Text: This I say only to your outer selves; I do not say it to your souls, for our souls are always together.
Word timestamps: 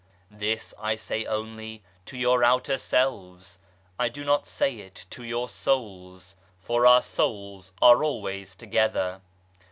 This 0.31 0.73
I 0.79 0.95
say 0.95 1.25
only 1.25 1.83
to 2.07 2.17
your 2.17 2.43
outer 2.43 2.79
selves; 2.79 3.59
I 3.99 4.09
do 4.09 4.23
not 4.25 4.47
say 4.47 4.77
it 4.79 5.05
to 5.11 5.23
your 5.23 5.47
souls, 5.47 6.35
for 6.59 6.87
our 6.87 7.03
souls 7.03 7.71
are 7.83 8.03
always 8.03 8.55
together. 8.55 9.21